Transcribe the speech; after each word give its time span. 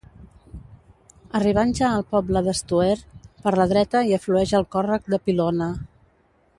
Arribant 1.39 1.73
ja 1.79 1.89
al 1.97 2.05
poble 2.15 2.43
d'Estoer, 2.47 2.97
per 3.45 3.53
la 3.61 3.69
dreta 3.75 4.05
hi 4.09 4.19
aflueix 4.21 4.57
el 4.63 4.69
Còrrec 4.77 5.11
de 5.15 5.25
Pilona. 5.29 5.71